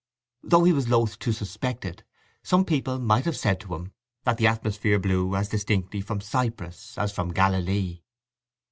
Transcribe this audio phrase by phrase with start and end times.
[0.41, 2.03] Though he was loth to suspect it,
[2.41, 3.93] some people might have said to him
[4.23, 8.01] that the atmosphere blew as distinctly from Cyprus as from Galilee.